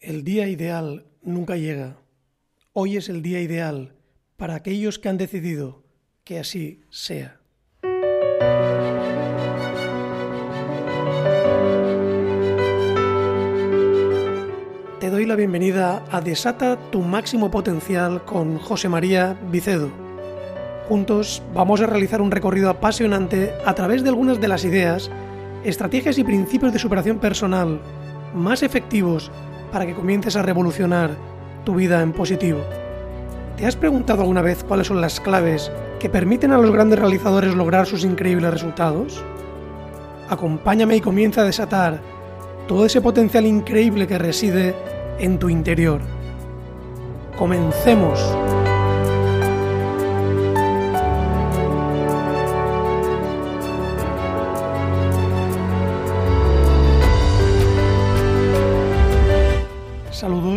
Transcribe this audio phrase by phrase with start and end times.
[0.00, 1.98] El día ideal nunca llega.
[2.72, 3.92] Hoy es el día ideal
[4.38, 5.82] para aquellos que han decidido
[6.24, 7.38] que así sea.
[15.00, 19.90] Te doy la bienvenida a Desata tu máximo potencial con José María Vicedo.
[20.88, 25.10] Juntos vamos a realizar un recorrido apasionante a través de algunas de las ideas,
[25.62, 27.82] estrategias y principios de superación personal
[28.32, 29.30] más efectivos
[29.70, 31.10] para que comiences a revolucionar
[31.64, 32.60] tu vida en positivo.
[33.56, 37.54] ¿Te has preguntado alguna vez cuáles son las claves que permiten a los grandes realizadores
[37.54, 39.22] lograr sus increíbles resultados?
[40.28, 42.00] Acompáñame y comienza a desatar
[42.66, 44.74] todo ese potencial increíble que reside
[45.18, 46.00] en tu interior.
[47.36, 48.18] Comencemos.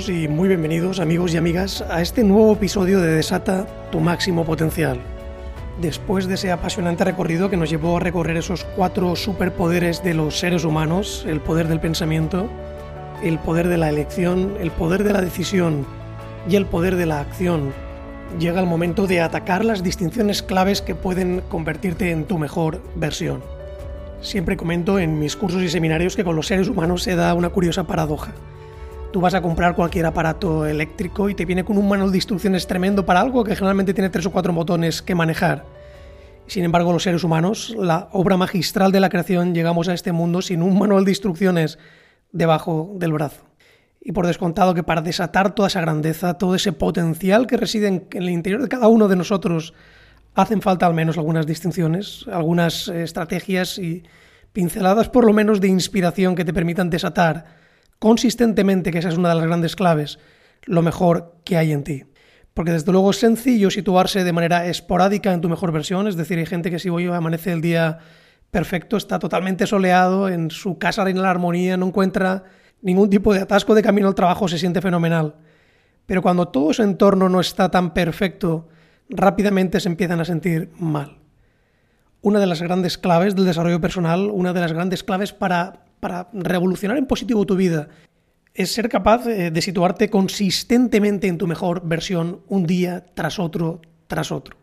[0.08, 5.00] Y muy bienvenidos amigos y amigas a este nuevo episodio de Desata tu máximo potencial.
[5.80, 10.40] Después de ese apasionante recorrido que nos llevó a recorrer esos cuatro superpoderes de los
[10.40, 12.50] seres humanos, el poder del pensamiento,
[13.24, 15.86] el poder de la elección, el poder de la decisión
[16.50, 17.72] y el poder de la acción,
[18.40, 23.42] llega el momento de atacar las distinciones claves que pueden convertirte en tu mejor versión.
[24.22, 27.50] Siempre comento en mis cursos y seminarios que con los seres humanos se da una
[27.50, 28.34] curiosa paradoja
[29.14, 32.66] Tú vas a comprar cualquier aparato eléctrico y te viene con un manual de instrucciones
[32.66, 35.66] tremendo para algo que generalmente tiene tres o cuatro botones que manejar.
[36.48, 40.42] Sin embargo, los seres humanos, la obra magistral de la creación, llegamos a este mundo
[40.42, 41.78] sin un manual de instrucciones
[42.32, 43.46] debajo del brazo.
[44.02, 48.08] Y por descontado que para desatar toda esa grandeza, todo ese potencial que reside en
[48.14, 49.76] el interior de cada uno de nosotros,
[50.34, 54.02] hacen falta al menos algunas distinciones, algunas eh, estrategias y
[54.54, 57.62] pinceladas por lo menos de inspiración que te permitan desatar
[58.04, 60.20] consistentemente, que esa es una de las grandes claves,
[60.66, 62.04] lo mejor que hay en ti.
[62.54, 66.38] Porque desde luego es sencillo situarse de manera esporádica en tu mejor versión, es decir,
[66.38, 68.00] hay gente que si hoy amanece el día
[68.52, 72.44] perfecto, está totalmente soleado, en su casa reina la armonía, no encuentra
[72.82, 75.36] ningún tipo de atasco de camino al trabajo, se siente fenomenal.
[76.06, 78.68] Pero cuando todo su entorno no está tan perfecto,
[79.08, 81.20] rápidamente se empiezan a sentir mal.
[82.20, 86.28] Una de las grandes claves del desarrollo personal, una de las grandes claves para para
[86.34, 87.88] revolucionar en positivo tu vida
[88.54, 93.80] es ser capaz eh, de situarte consistentemente en tu mejor versión un día tras otro,
[94.08, 94.58] tras otro.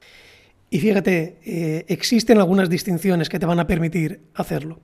[0.69, 4.81] Y fíjate, eh, existen algunas distinciones que te van a permitir hacerlo.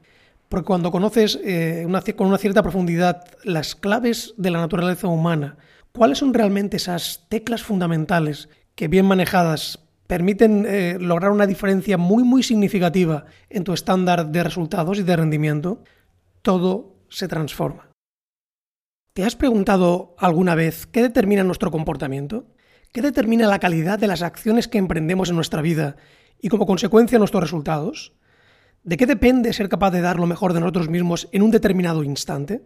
[0.48, 1.86] Porque cuando conoces eh,
[2.16, 5.58] con una cierta profundidad las claves de la naturaleza humana,
[5.92, 10.66] cuáles son realmente esas teclas fundamentales que bien manejadas permiten
[11.00, 15.82] lograr una diferencia muy muy significativa en tu estándar de resultados y de rendimiento,
[16.46, 17.90] todo se transforma.
[19.14, 22.54] ¿Te has preguntado alguna vez qué determina nuestro comportamiento?
[22.92, 25.96] ¿Qué determina la calidad de las acciones que emprendemos en nuestra vida
[26.40, 28.12] y como consecuencia nuestros resultados?
[28.84, 32.04] ¿De qué depende ser capaz de dar lo mejor de nosotros mismos en un determinado
[32.04, 32.62] instante?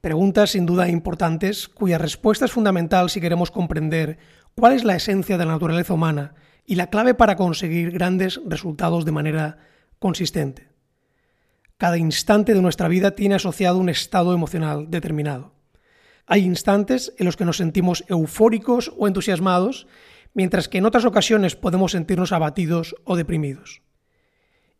[0.00, 4.18] Preguntas sin duda importantes cuya respuesta es fundamental si queremos comprender
[4.56, 6.34] cuál es la esencia de la naturaleza humana
[6.66, 9.58] y la clave para conseguir grandes resultados de manera
[10.00, 10.69] consistente.
[11.80, 15.54] Cada instante de nuestra vida tiene asociado un estado emocional determinado.
[16.26, 19.86] Hay instantes en los que nos sentimos eufóricos o entusiasmados,
[20.34, 23.80] mientras que en otras ocasiones podemos sentirnos abatidos o deprimidos.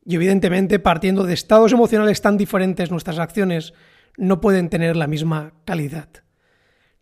[0.05, 3.73] Y evidentemente, partiendo de estados emocionales tan diferentes, nuestras acciones
[4.19, 6.11] no pueden tener la misma calidad.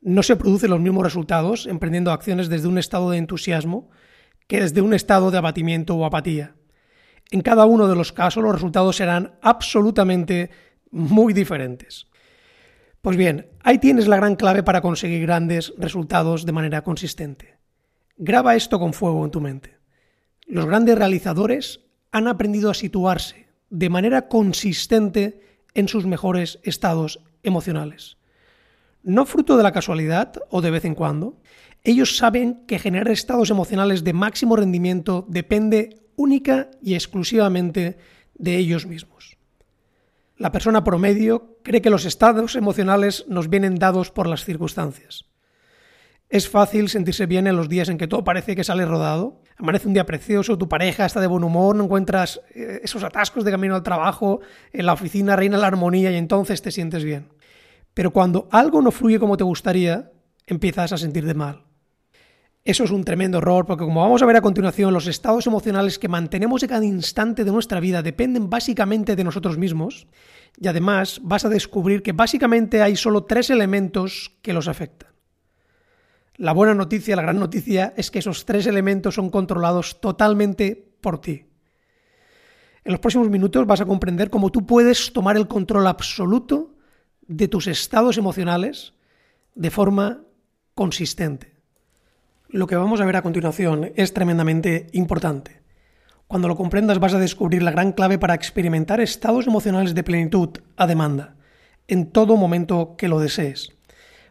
[0.01, 3.91] No se producen los mismos resultados emprendiendo acciones desde un estado de entusiasmo
[4.47, 6.55] que desde un estado de abatimiento o apatía.
[7.31, 10.50] En cada uno de los casos los resultados serán absolutamente
[10.91, 12.06] muy diferentes.
[13.03, 17.59] Pues bien, ahí tienes la gran clave para conseguir grandes resultados de manera consistente.
[18.17, 19.78] Graba esto con fuego en tu mente.
[20.47, 21.81] Los grandes realizadores
[22.11, 28.17] han aprendido a situarse de manera consistente en sus mejores estados emocionales.
[29.03, 31.41] No fruto de la casualidad o de vez en cuando,
[31.85, 37.97] ellos saben que generar estados emocionales de máximo rendimiento depende única y exclusivamente
[38.35, 39.38] de ellos mismos.
[40.37, 45.25] La persona promedio cree que los estados emocionales nos vienen dados por las circunstancias.
[46.29, 49.41] Es fácil sentirse bien en los días en que todo parece que sale rodado.
[49.56, 53.44] Amanece un día precioso, tu pareja está de buen humor, no encuentras eh, esos atascos
[53.44, 54.41] de camino al trabajo,
[54.73, 57.32] en la oficina reina la armonía y entonces te sientes bien.
[57.94, 60.12] Pero cuando algo no fluye como te gustaría,
[60.47, 61.68] empiezas a sentirte mal.
[62.69, 65.99] Eso es un tremendo error porque como vamos a ver a continuación, los estados emocionales
[65.99, 70.06] que mantenemos en cada instante de nuestra vida dependen básicamente de nosotros mismos
[70.61, 75.09] y además vas a descubrir que básicamente hay solo tres elementos que los afectan.
[76.37, 81.23] La buena noticia, la gran noticia es que esos tres elementos son controlados totalmente por
[81.23, 81.47] ti.
[82.85, 86.76] En los próximos minutos vas a comprender cómo tú puedes tomar el control absoluto
[87.26, 88.93] de tus estados emocionales
[89.55, 90.20] de forma
[90.75, 91.57] consistente.
[92.50, 95.61] Lo que vamos a ver a continuación es tremendamente importante.
[96.27, 100.49] Cuando lo comprendas vas a descubrir la gran clave para experimentar estados emocionales de plenitud
[100.79, 101.37] a demanda,
[101.89, 103.77] en todo momento que lo desees.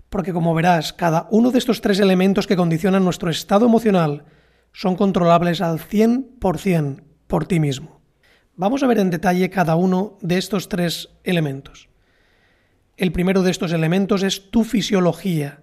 [0.09, 4.25] Porque como verás, cada uno de estos tres elementos que condicionan nuestro estado emocional
[4.73, 8.01] son controlables al 100% por ti mismo.
[8.55, 11.87] Vamos a ver en detalle cada uno de estos tres elementos.
[12.95, 15.61] El primero de estos elementos es tu fisiología,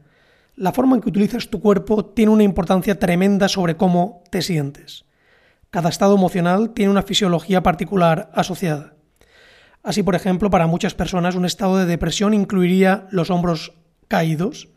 [0.56, 5.04] la forma en que utilizas tu cuerpo tiene una importancia tremenda sobre cómo te sientes.
[5.70, 8.94] Cada estado emocional tiene una fisiología particular asociada.
[9.82, 13.74] Así, por ejemplo, para muchas personas un estado de depresión incluiría los hombros
[14.08, 14.68] caídos,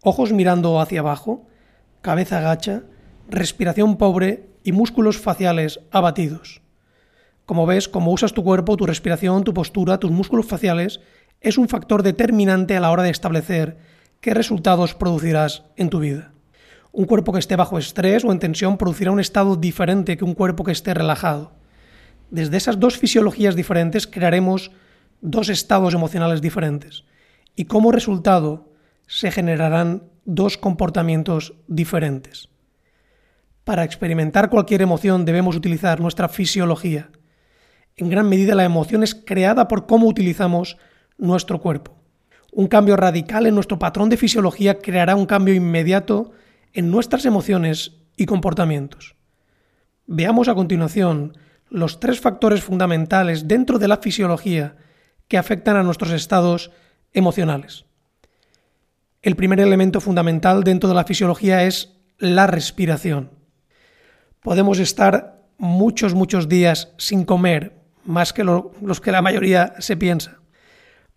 [0.00, 1.46] ojos mirando hacia abajo,
[2.00, 2.84] cabeza gacha,
[3.28, 6.62] respiración pobre y músculos faciales abatidos.
[7.44, 11.00] Como ves, como usas tu cuerpo, tu respiración, tu postura, tus músculos faciales,
[11.40, 13.76] es un factor determinante a la hora de establecer
[14.24, 16.32] qué resultados producirás en tu vida.
[16.92, 20.32] Un cuerpo que esté bajo estrés o en tensión producirá un estado diferente que un
[20.32, 21.52] cuerpo que esté relajado.
[22.30, 24.70] Desde esas dos fisiologías diferentes crearemos
[25.20, 27.04] dos estados emocionales diferentes
[27.54, 28.72] y como resultado
[29.06, 32.48] se generarán dos comportamientos diferentes.
[33.62, 37.10] Para experimentar cualquier emoción debemos utilizar nuestra fisiología.
[37.94, 40.78] En gran medida la emoción es creada por cómo utilizamos
[41.18, 42.03] nuestro cuerpo.
[42.56, 46.30] Un cambio radical en nuestro patrón de fisiología creará un cambio inmediato
[46.72, 49.16] en nuestras emociones y comportamientos.
[50.06, 51.36] Veamos a continuación
[51.68, 54.76] los tres factores fundamentales dentro de la fisiología
[55.26, 56.70] que afectan a nuestros estados
[57.12, 57.86] emocionales.
[59.20, 63.32] El primer elemento fundamental dentro de la fisiología es la respiración.
[64.40, 70.43] Podemos estar muchos, muchos días sin comer, más que los que la mayoría se piensa.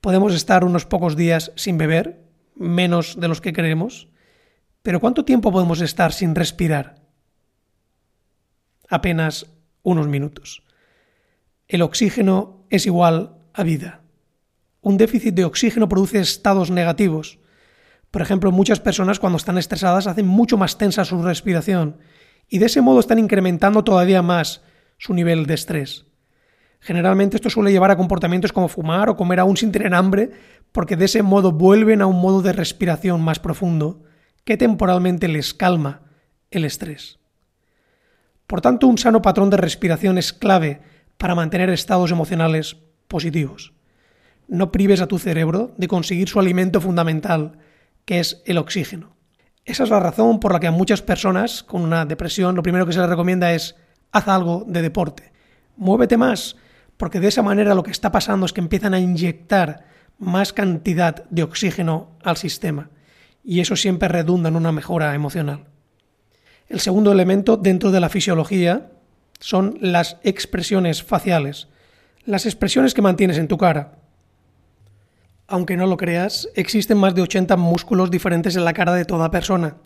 [0.02, 2.24] Podemos estar unos pocos días sin beber,
[2.56, 4.10] menos de los que creemos,
[4.84, 7.02] pero ¿cuánto tiempo podemos estar sin respirar?
[8.90, 9.48] Apenas
[9.84, 10.64] unos minutos.
[11.68, 14.02] El oxígeno es igual a vida.
[14.82, 17.40] Un déficit de oxígeno produce estados negativos.
[18.12, 21.98] Por ejemplo, muchas personas cuando están estresadas hacen mucho más tensa su respiración
[22.48, 24.62] y de ese modo están incrementando todavía más
[24.98, 26.06] su nivel de estrés.
[26.80, 30.32] Generalmente esto suele llevar a comportamientos como fumar o comer aún sin tener hambre,
[30.72, 34.04] porque de ese modo vuelven a un modo de respiración más profundo
[34.44, 36.02] que temporalmente les calma
[36.52, 37.20] el estrés.
[38.46, 40.82] Por tanto, un sano patrón de respiración es clave
[41.18, 42.78] para mantener estados emocionales
[43.08, 43.74] positivos.
[44.48, 47.58] No prives a tu cerebro de conseguir su alimento fundamental,
[48.06, 49.18] que es el oxígeno.
[49.66, 52.86] Esa es la razón por la que a muchas personas con una depresión lo primero
[52.86, 53.76] que se les recomienda es
[54.14, 55.34] haz algo de deporte.
[55.76, 56.56] Muévete más,
[56.98, 59.86] porque de esa manera lo que está pasando es que empiezan a inyectar
[60.20, 62.90] más cantidad de oxígeno al sistema
[63.44, 65.66] y eso siempre redunda en una mejora emocional.
[66.68, 68.92] El segundo elemento dentro de la fisiología
[69.40, 71.70] son las expresiones faciales,
[72.26, 74.00] las expresiones que mantienes en tu cara.
[75.48, 79.32] Aunque no lo creas, existen más de 80 músculos diferentes en la cara de toda
[79.32, 79.78] persona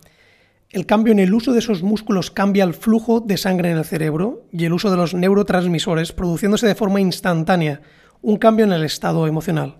[0.72, 3.84] el cambio en el uso de esos músculos cambia el flujo de sangre en el
[3.84, 7.82] cerebro y el uso de los neurotransmisores, produciéndose de forma instantánea
[8.22, 9.76] un cambio en el estado emocional.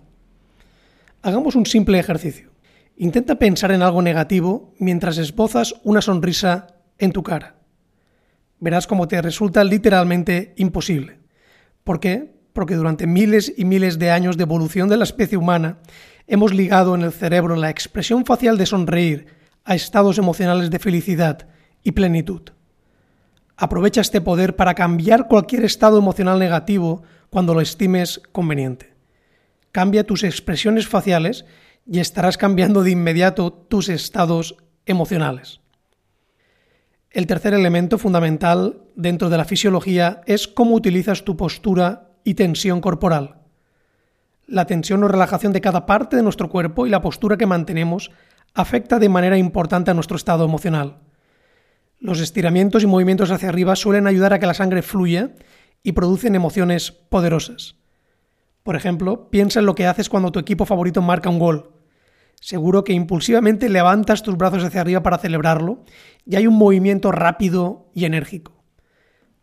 [1.23, 2.51] Hagamos un simple ejercicio.
[2.95, 6.67] Intenta pensar en algo negativo mientras esbozas una sonrisa
[6.99, 7.55] en tu cara.
[8.59, 11.17] Verás cómo te resulta literalmente imposible.
[11.83, 12.35] ¿Por qué?
[12.53, 15.79] Porque durante miles y miles de años de evolución de la especie humana
[16.27, 21.47] hemos ligado en el cerebro la expresión facial de sonreír a estados emocionales de felicidad
[21.83, 22.41] y plenitud.
[23.55, 28.93] Aprovecha este poder para cambiar cualquier estado emocional negativo cuando lo estimes conveniente.
[29.71, 31.45] Cambia tus expresiones faciales
[31.85, 35.61] y estarás cambiando de inmediato tus estados emocionales.
[37.09, 42.81] El tercer elemento fundamental dentro de la fisiología es cómo utilizas tu postura y tensión
[42.81, 43.35] corporal.
[44.47, 48.11] La tensión o relajación de cada parte de nuestro cuerpo y la postura que mantenemos
[48.53, 50.99] afecta de manera importante a nuestro estado emocional.
[51.99, 55.31] Los estiramientos y movimientos hacia arriba suelen ayudar a que la sangre fluya
[55.81, 57.75] y producen emociones poderosas.
[58.61, 61.71] Por ejemplo, piensa en lo que haces cuando tu equipo favorito marca un gol.
[62.39, 65.83] Seguro que impulsivamente levantas tus brazos hacia arriba para celebrarlo
[66.25, 68.63] y hay un movimiento rápido y enérgico.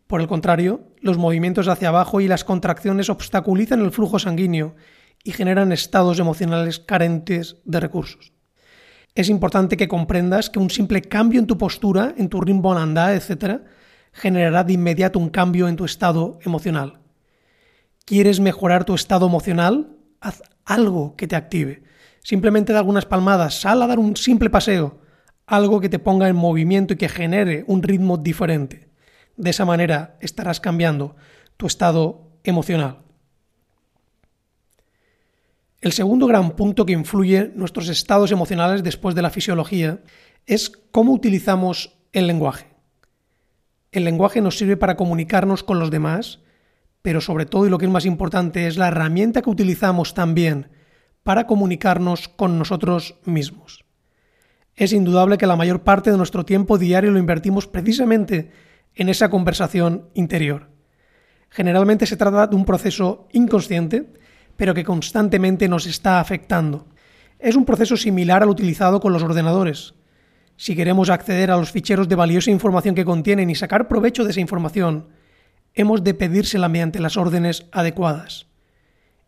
[0.06, 4.74] Por el contrario, los movimientos hacia abajo y las contracciones obstaculizan el flujo sanguíneo
[5.24, 8.32] y generan estados emocionales carentes de recursos.
[9.14, 12.78] Es importante que comprendas que un simple cambio en tu postura, en tu ritmo al
[12.78, 13.62] andar, etc.,
[14.12, 17.00] generará de inmediato un cambio en tu estado emocional.
[18.04, 19.96] ¿Quieres mejorar tu estado emocional?
[20.20, 21.82] Haz algo que te active.
[22.22, 25.00] Simplemente da algunas palmadas, sal a dar un simple paseo,
[25.46, 28.90] algo que te ponga en movimiento y que genere un ritmo diferente.
[29.36, 31.16] De esa manera estarás cambiando
[31.56, 32.98] tu estado emocional.
[35.80, 40.00] El segundo gran punto que influye nuestros estados emocionales después de la fisiología
[40.46, 42.66] es cómo utilizamos el lenguaje.
[43.90, 46.40] El lenguaje nos sirve para comunicarnos con los demás,
[47.00, 50.68] pero sobre todo y lo que es más importante es la herramienta que utilizamos también
[51.22, 53.86] para comunicarnos con nosotros mismos.
[54.74, 58.50] Es indudable que la mayor parte de nuestro tiempo diario lo invertimos precisamente
[58.94, 60.68] en esa conversación interior.
[61.48, 64.12] Generalmente se trata de un proceso inconsciente
[64.60, 66.86] pero que constantemente nos está afectando.
[67.38, 69.94] Es un proceso similar al utilizado con los ordenadores.
[70.58, 74.32] Si queremos acceder a los ficheros de valiosa información que contienen y sacar provecho de
[74.32, 75.08] esa información,
[75.72, 78.48] hemos de pedírsela mediante las órdenes adecuadas.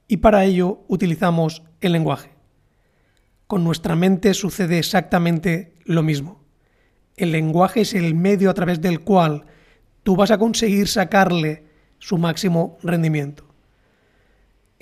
[0.06, 2.34] Y para ello utilizamos el lenguaje.
[3.46, 6.44] Con nuestra mente sucede exactamente lo mismo.
[7.16, 9.46] El lenguaje es el medio a través del cual
[10.02, 11.64] tú vas a conseguir sacarle
[11.98, 13.51] su máximo rendimiento.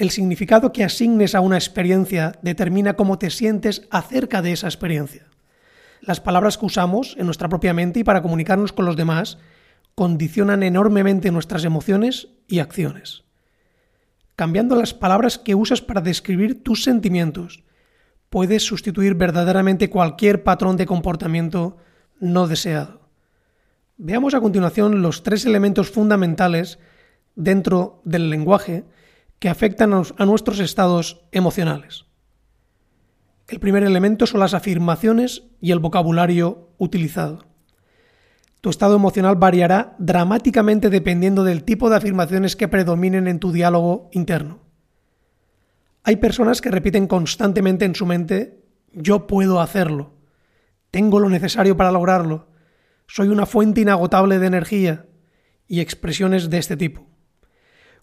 [0.00, 5.26] El significado que asignes a una experiencia determina cómo te sientes acerca de esa experiencia.
[6.00, 9.36] Las palabras que usamos en nuestra propia mente y para comunicarnos con los demás
[9.94, 13.24] condicionan enormemente nuestras emociones y acciones.
[14.36, 17.62] Cambiando las palabras que usas para describir tus sentimientos,
[18.30, 21.76] puedes sustituir verdaderamente cualquier patrón de comportamiento
[22.20, 23.02] no deseado.
[23.98, 26.78] Veamos a continuación los tres elementos fundamentales
[27.36, 28.86] dentro del lenguaje
[29.40, 32.04] que afectan a nuestros estados emocionales.
[33.48, 37.46] El primer elemento son las afirmaciones y el vocabulario utilizado.
[38.60, 44.10] Tu estado emocional variará dramáticamente dependiendo del tipo de afirmaciones que predominen en tu diálogo
[44.12, 44.60] interno.
[46.04, 50.14] Hay personas que repiten constantemente en su mente yo puedo hacerlo,
[50.90, 52.48] tengo lo necesario para lograrlo,
[53.06, 55.06] soy una fuente inagotable de energía
[55.66, 57.09] y expresiones de este tipo.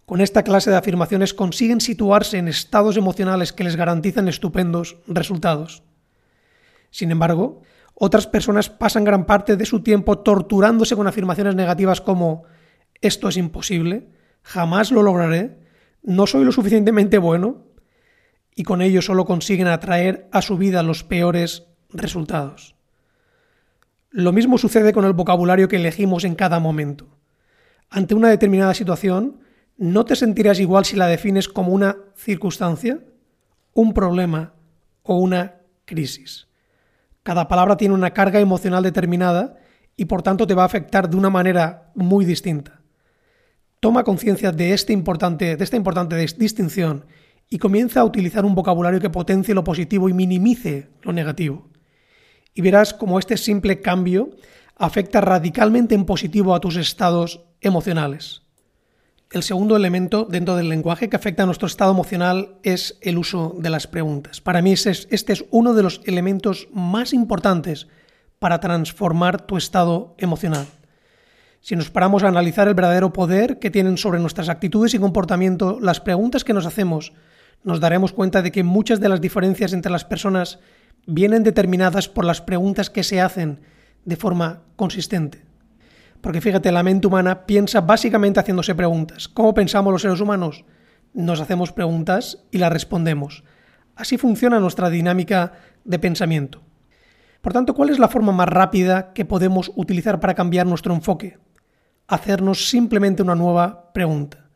[0.07, 5.83] Con esta clase de afirmaciones consiguen situarse en estados emocionales que les garantizan estupendos resultados.
[6.91, 7.61] Sin embargo,
[7.93, 12.43] otras personas pasan gran parte de su tiempo torturándose con afirmaciones negativas como
[13.01, 14.07] esto es imposible,
[14.43, 15.59] jamás lo lograré,
[16.03, 17.65] no soy lo suficientemente bueno,
[18.55, 22.77] y con ello solo consiguen atraer a su vida los peores resultados.
[24.09, 27.09] Lo mismo sucede con el vocabulario que elegimos en cada momento.
[27.89, 29.41] Ante una determinada situación,
[29.77, 32.99] ¿no te sentirás igual si la defines como una circunstancia,
[33.73, 34.53] un problema
[35.03, 36.47] o una crisis?
[37.23, 39.57] Cada palabra tiene una carga emocional determinada
[39.95, 42.81] y por tanto te va a afectar de una manera muy distinta.
[43.79, 47.05] Toma conciencia de, este importante, de esta importante distinción
[47.49, 51.69] y comienza a utilizar un vocabulario que potencie lo positivo y minimice lo negativo.
[52.53, 54.31] Y verás cómo este simple cambio
[54.75, 58.46] afecta radicalmente en positivo a tus estados emocionales.
[59.29, 63.57] El segundo elemento dentro del lenguaje que afecta a nuestro estado emocional es el uso
[63.59, 64.39] de las preguntas.
[64.39, 67.87] Para mí este es uno de los elementos más importantes
[68.39, 70.65] para transformar tu estado emocional.
[71.59, 75.77] Si nos paramos a analizar el verdadero poder que tienen sobre nuestras actitudes y comportamiento
[75.81, 77.11] las preguntas que nos hacemos,
[77.65, 80.59] nos daremos cuenta de que muchas de las diferencias entre las personas
[81.05, 83.59] vienen determinadas por las preguntas que se hacen
[84.05, 85.46] de forma consistente.
[86.21, 89.27] Porque fíjate, la mente humana piensa básicamente haciéndose preguntas.
[89.27, 90.65] ¿Cómo pensamos los seres humanos?
[91.13, 93.43] Nos hacemos preguntas y las respondemos.
[93.95, 96.61] Así funciona nuestra dinámica de pensamiento.
[97.41, 101.37] Por tanto, ¿cuál es la forma más rápida que podemos utilizar para cambiar nuestro enfoque?
[102.07, 104.49] Hacernos simplemente una nueva pregunta.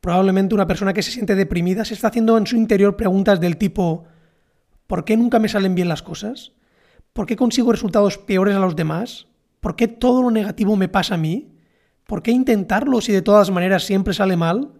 [0.00, 3.56] Probablemente una persona que se siente deprimida se está haciendo en su interior preguntas del
[3.56, 4.04] tipo
[4.86, 6.52] ¿por qué nunca me salen bien las cosas?
[7.12, 9.27] ¿Por qué consigo resultados peores a los demás?
[9.60, 11.52] ¿Por qué todo lo negativo me pasa a mí?
[12.06, 14.72] ¿Por qué intentarlo si de todas maneras siempre sale mal?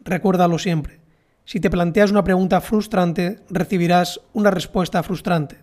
[0.00, 1.00] Recuérdalo siempre.
[1.44, 5.58] Si te planteas una pregunta frustrante, recibirás una respuesta frustrante.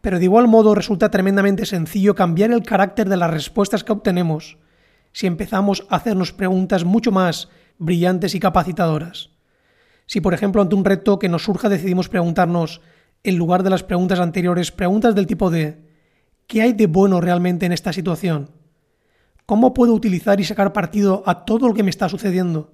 [0.00, 4.58] Pero de igual modo resulta tremendamente sencillo cambiar el carácter de las respuestas que obtenemos
[5.12, 9.30] si empezamos a hacernos preguntas mucho más brillantes y capacitadoras.
[10.06, 12.80] Si por ejemplo ante un reto que nos surja decidimos preguntarnos
[13.22, 15.89] en lugar de las preguntas anteriores, preguntas del tipo de
[16.50, 18.50] ¿qué hay de bueno realmente en esta situación?
[19.46, 22.72] ¿Cómo puedo utilizar y sacar partido a todo lo que me está sucediendo?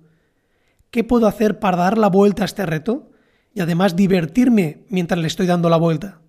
[0.90, 3.10] ¿Qué puedo hacer para dar la vuelta a este reto?
[3.52, 6.22] Y además divertirme mientras le estoy dando la vuelta.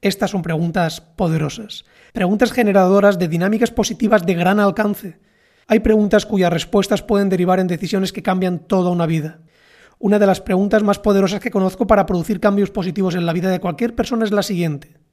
[0.00, 5.18] Estas son preguntas poderosas, preguntas generadoras de dinámicas positivas de gran alcance.
[5.66, 9.40] Hay preguntas cuyas respuestas pueden derivar en decisiones que cambian toda una vida.
[9.98, 13.50] Una de las preguntas más poderosas que conozco para producir cambios positivos en la vida
[13.50, 15.03] de cualquier persona es la siguiente.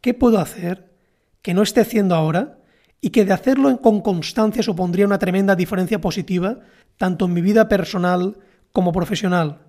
[0.00, 0.92] ¿Qué puedo hacer
[1.42, 2.58] que no esté haciendo ahora
[3.00, 6.60] y que de hacerlo con constancia supondría una tremenda diferencia positiva
[6.96, 8.38] tanto en mi vida personal
[8.72, 9.62] como profesional?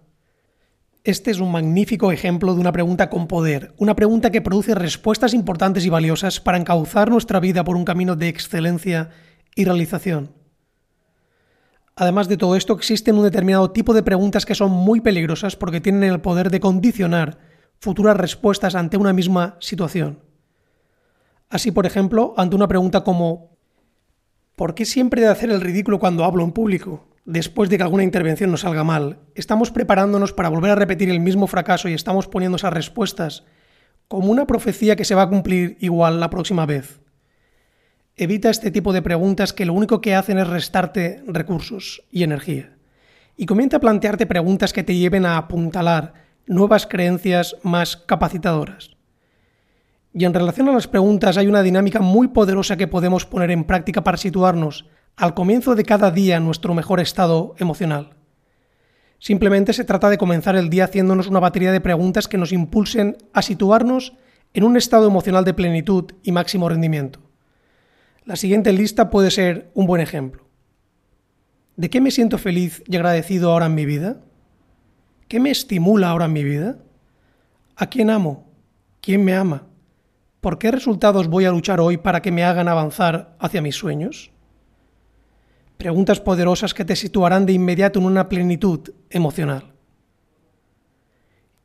[1.03, 5.33] Este es un magnífico ejemplo de una pregunta con poder, una pregunta que produce respuestas
[5.33, 9.09] importantes y valiosas para encauzar nuestra vida por un camino de excelencia
[9.55, 10.31] y realización.
[11.95, 15.81] Además de todo esto, existen un determinado tipo de preguntas que son muy peligrosas porque
[15.81, 17.39] tienen el poder de condicionar
[17.79, 20.19] futuras respuestas ante una misma situación.
[21.49, 23.57] Así, por ejemplo, ante una pregunta como
[24.55, 27.09] ¿por qué siempre he de hacer el ridículo cuando hablo en público?
[27.29, 31.19] después de que alguna intervención nos salga mal, estamos preparándonos para volver a repetir el
[31.19, 33.43] mismo fracaso y estamos poniendo esas respuestas
[34.07, 37.01] como una profecía que se va a cumplir igual la próxima vez.
[38.15, 42.75] Evita este tipo de preguntas que lo único que hacen es restarte recursos y energía.
[43.37, 48.97] Y comienza a plantearte preguntas que te lleven a apuntalar nuevas creencias más capacitadoras.
[50.13, 53.63] Y en relación a las preguntas hay una dinámica muy poderosa que podemos poner en
[53.63, 58.15] práctica para situarnos al comienzo de cada día en nuestro mejor estado emocional.
[59.19, 63.17] Simplemente se trata de comenzar el día haciéndonos una batería de preguntas que nos impulsen
[63.31, 64.13] a situarnos
[64.53, 67.19] en un estado emocional de plenitud y máximo rendimiento.
[68.25, 70.47] La siguiente lista puede ser un buen ejemplo.
[71.75, 74.21] ¿De qué me siento feliz y agradecido ahora en mi vida?
[75.29, 76.79] ¿Qué me estimula ahora en mi vida?
[77.75, 78.51] ¿A quién amo?
[78.99, 79.67] ¿Quién me ama?
[80.41, 84.31] ¿Por qué resultados voy a luchar hoy para que me hagan avanzar hacia mis sueños?
[85.77, 89.75] Preguntas poderosas que te situarán de inmediato en una plenitud emocional.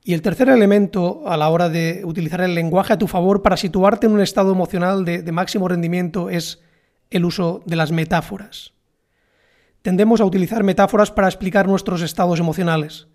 [0.05, 3.57] Y el tercer elemento a la hora de utilizar el lenguaje a tu favor para
[3.57, 6.63] situarte en un estado emocional de, de, máximo rendimiento es
[7.09, 8.75] el uso de las metáforas.
[9.81, 13.09] Tendemos a utilizar metáforas para explicar nuestros estados emocionales.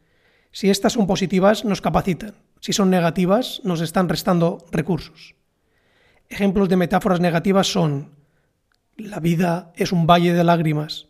[0.51, 2.33] Si estas son positivas, nos capacitan.
[2.59, 5.35] Si son negativas, nos están restando recursos.
[6.27, 8.19] Ejemplos de metáforas negativas son
[8.99, 11.07] la vida es un valle de lágrimas.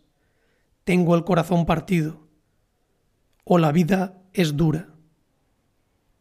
[0.84, 2.20] Tengo el corazón partido.
[3.44, 4.88] O la vida es dura.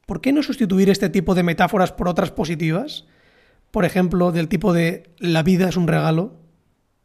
[0.08, 3.06] ¿Por qué no sustituir este tipo de metáforas por otras positivas?
[3.70, 6.40] Por ejemplo, del tipo de la vida es un regalo,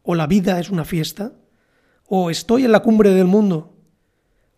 [0.01, 1.33] o la vida es una fiesta,
[2.07, 3.77] o estoy en la cumbre del mundo.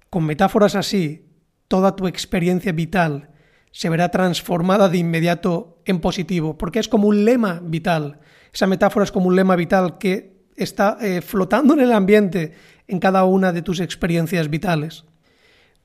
[0.10, 1.27] Con metáforas así,
[1.68, 3.30] toda tu experiencia vital
[3.72, 8.20] se verá transformada de inmediato en positivo, porque es como un lema vital.
[8.54, 12.54] Esa metáfora es como un lema vital que está eh, flotando en el ambiente
[12.88, 15.06] en cada una de tus experiencias vitales.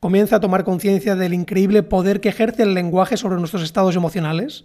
[0.00, 4.64] Comienza a tomar conciencia del increíble poder que ejerce el lenguaje sobre nuestros estados emocionales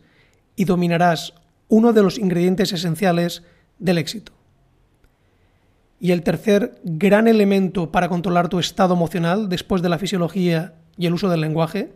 [0.56, 1.34] y dominarás
[1.68, 3.44] uno de los ingredientes esenciales
[3.78, 4.32] del éxito.
[6.00, 11.06] Y el tercer gran elemento para controlar tu estado emocional después de la fisiología y
[11.06, 11.94] el uso del lenguaje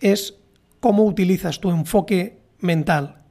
[0.00, 0.34] es
[0.80, 3.22] cómo utilizas tu enfoque mental.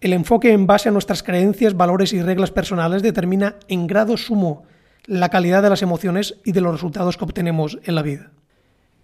[0.00, 4.62] El enfoque en base a nuestras creencias, valores y reglas personales determina en grado sumo
[5.06, 8.30] la calidad de las emociones y de los resultados que obtenemos en la vida.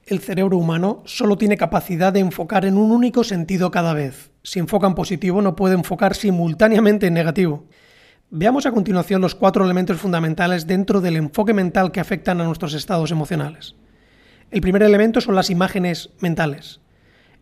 [0.06, 4.30] El cerebro humano solo tiene capacidad de enfocar en un único sentido cada vez.
[4.42, 7.64] Si enfoca en positivo, no puede enfocar simultáneamente en negativo.
[8.30, 12.74] Veamos a continuación los cuatro elementos fundamentales dentro del enfoque mental que afectan a nuestros
[12.74, 13.74] estados emocionales.
[14.54, 16.78] El primer elemento son las imágenes mentales.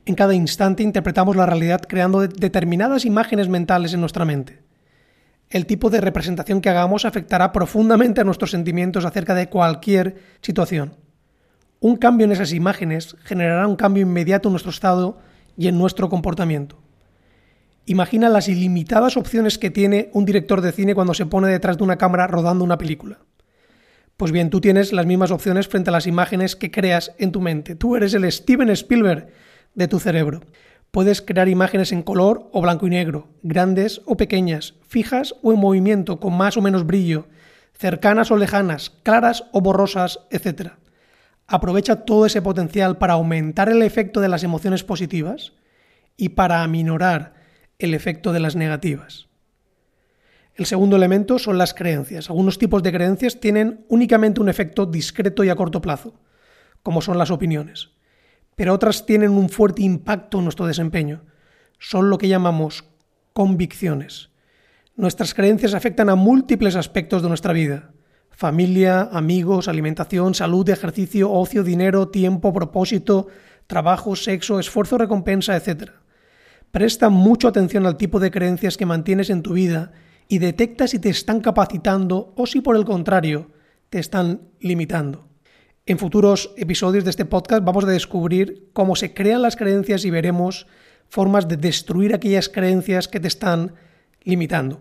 [0.06, 4.62] En cada instante interpretamos la realidad creando determinadas imágenes mentales en nuestra mente.
[5.50, 10.96] El tipo de representación que hagamos afectará profundamente a nuestros sentimientos acerca de cualquier situación.
[11.80, 15.18] Un cambio en esas imágenes generará un cambio inmediato en nuestro estado
[15.54, 16.80] y en nuestro comportamiento.
[17.84, 21.84] Imagina las ilimitadas opciones que tiene un director de cine cuando se pone detrás de
[21.84, 23.18] una cámara rodando una película.
[24.22, 27.40] Pues bien, tú tienes las mismas opciones frente a las imágenes que creas en tu
[27.40, 27.74] mente.
[27.74, 29.26] Tú eres el Steven Spielberg
[29.74, 30.42] de tu cerebro.
[30.92, 35.58] Puedes crear imágenes en color o blanco y negro, grandes o pequeñas, fijas o en
[35.58, 37.26] movimiento, con más o menos brillo,
[37.76, 40.74] cercanas o lejanas, claras o borrosas, etc.
[41.48, 45.52] Aprovecha todo ese potencial para aumentar el efecto de las emociones positivas
[46.16, 47.34] y para aminorar
[47.80, 49.31] el efecto de las negativas.
[50.54, 52.28] El segundo elemento son las creencias.
[52.28, 56.20] Algunos tipos de creencias tienen únicamente un efecto discreto y a corto plazo,
[56.82, 57.92] como son las opiniones
[58.54, 61.24] pero otras tienen un fuerte impacto en nuestro desempeño.
[61.78, 62.84] Son lo que llamamos
[63.32, 64.30] convicciones.
[64.94, 67.92] Nuestras creencias afectan a múltiples aspectos de nuestra vida.
[68.30, 73.28] Familia, amigos, alimentación, salud, ejercicio, ocio, dinero, tiempo, propósito,
[73.66, 75.90] trabajo, sexo, esfuerzo, recompensa, etc.
[76.70, 79.92] Presta mucha atención al tipo de creencias que mantienes en tu vida
[80.32, 83.50] y detecta si te están capacitando o si por el contrario
[83.90, 85.28] te están limitando.
[85.84, 90.10] En futuros episodios de este podcast vamos a descubrir cómo se crean las creencias y
[90.10, 90.66] veremos
[91.10, 93.74] formas de destruir aquellas creencias que te están
[94.22, 94.80] limitando.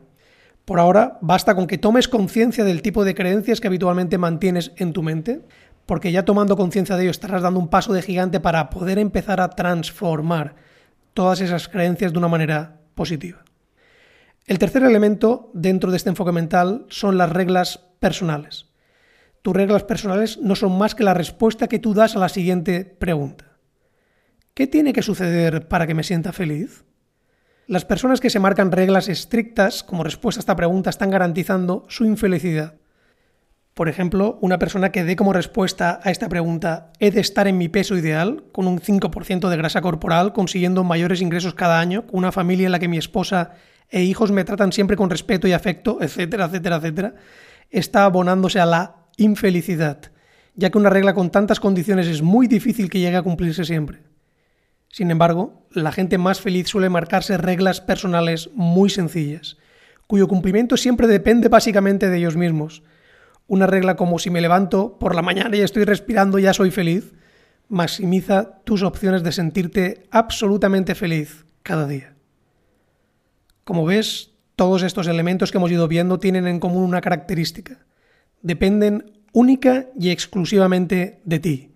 [0.63, 4.93] Por ahora, basta con que tomes conciencia del tipo de creencias que habitualmente mantienes en
[4.93, 5.41] tu mente,
[5.85, 9.41] porque ya tomando conciencia de ello estarás dando un paso de gigante para poder empezar
[9.41, 10.55] a transformar
[11.13, 13.43] todas esas creencias de una manera positiva.
[14.45, 18.67] El tercer elemento dentro de este enfoque mental son las reglas personales.
[19.41, 22.85] Tus reglas personales no son más que la respuesta que tú das a la siguiente
[22.85, 23.57] pregunta.
[24.53, 26.83] ¿Qué tiene que suceder para que me sienta feliz?
[27.67, 32.05] Las personas que se marcan reglas estrictas como respuesta a esta pregunta están garantizando su
[32.05, 32.75] infelicidad.
[33.73, 37.57] Por ejemplo, una persona que dé como respuesta a esta pregunta he de estar en
[37.57, 42.17] mi peso ideal, con un 5% de grasa corporal, consiguiendo mayores ingresos cada año, con
[42.17, 43.51] una familia en la que mi esposa
[43.91, 47.15] e hijos me tratan siempre con respeto y afecto, etcétera, etcétera, etcétera,
[47.69, 49.99] está abonándose a la infelicidad,
[50.55, 53.99] ya que una regla con tantas condiciones es muy difícil que llegue a cumplirse siempre.
[54.87, 59.57] Sin embargo, la gente más feliz suele marcarse reglas personales muy sencillas,
[60.07, 62.83] cuyo cumplimiento siempre depende básicamente de ellos mismos.
[63.47, 67.13] Una regla como si me levanto por la mañana y estoy respirando ya soy feliz,
[67.67, 72.15] maximiza tus opciones de sentirte absolutamente feliz cada día.
[73.71, 77.85] Como ves, todos estos elementos que hemos ido viendo tienen en común una característica
[78.41, 81.71] dependen única y exclusivamente de ti.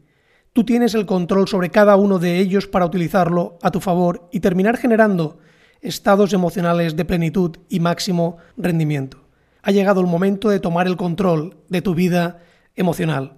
[0.52, 4.42] Tú tienes el control sobre cada uno de ellos para utilizarlo a tu favor y
[4.42, 5.38] terminar generando
[5.80, 9.30] estados emocionales de plenitud y máximo rendimiento.
[9.62, 12.40] Ha llegado el momento de tomar el control de tu vida
[12.76, 13.38] emocional.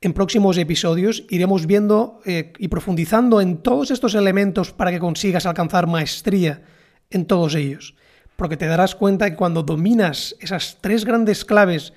[0.00, 5.46] En próximos episodios iremos viendo eh, y profundizando en todos estos elementos para que consigas
[5.46, 6.64] alcanzar maestría
[7.12, 7.94] en todos ellos.
[8.36, 11.92] Porque te darás cuenta que cuando dominas esas tres grandes claves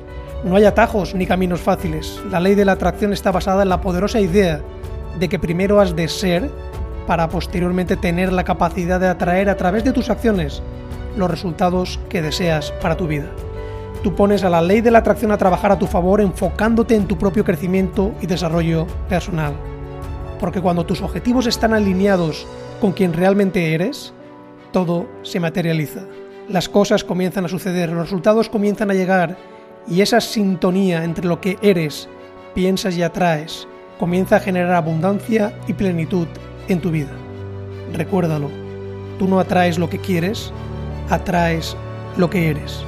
[0.45, 2.21] No hay atajos ni caminos fáciles.
[2.31, 4.61] La ley de la atracción está basada en la poderosa idea
[5.19, 6.51] de que primero has de ser
[7.07, 10.63] para posteriormente tener la capacidad de atraer a través de tus acciones
[11.17, 13.27] los resultados que deseas para tu vida.
[14.03, 17.07] Tú pones a la ley de la atracción a trabajar a tu favor enfocándote en
[17.07, 19.55] tu propio crecimiento y desarrollo personal.
[20.41, 22.47] Porque cuando tus objetivos están alineados
[22.81, 24.13] con quien realmente eres,
[24.73, 26.01] todo se materializa.
[26.49, 29.37] Las cosas comienzan a suceder, los resultados comienzan a llegar
[29.87, 32.09] y esa sintonía entre lo que eres,
[32.55, 33.69] piensas y atraes
[34.01, 36.27] comienza a generar abundancia y plenitud
[36.67, 37.13] en tu vida.
[37.93, 38.51] Recuérdalo,
[39.21, 40.53] tú no atraes lo que quieres,
[41.09, 41.77] atraes
[42.17, 42.85] lo que eres.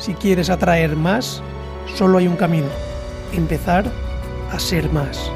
[0.00, 1.42] Si quieres atraer más,
[1.94, 2.68] solo hay un camino,
[3.34, 3.84] empezar
[4.50, 5.30] a ser más.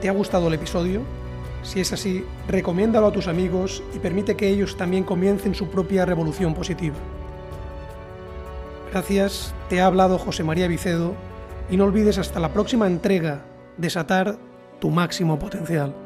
[0.00, 1.02] ¿Te ha gustado el episodio?
[1.62, 6.06] Si es así, recomiéndalo a tus amigos y permite que ellos también comiencen su propia
[6.06, 6.96] revolución positiva.
[8.90, 11.12] Gracias, te ha hablado José María Vicedo
[11.68, 13.44] y no olvides hasta la próxima entrega
[13.76, 14.38] desatar
[14.80, 16.03] tu máximo potencial.